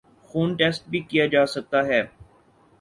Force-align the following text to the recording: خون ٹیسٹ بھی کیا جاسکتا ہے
خون 0.27 0.49
ٹیسٹ 0.57 0.81
بھی 0.89 0.99
کیا 1.09 1.25
جاسکتا 1.27 1.85
ہے 1.87 2.01